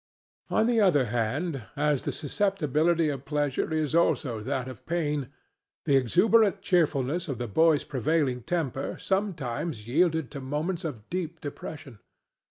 [0.49, 5.29] On the other hand, as the susceptibility of pleasure is also that of pain,
[5.85, 11.99] the exuberant cheerfulness of the boy's prevailing temper sometimes yielded to moments of deep depression.